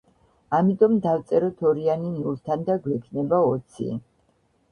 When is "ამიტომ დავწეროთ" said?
0.59-1.61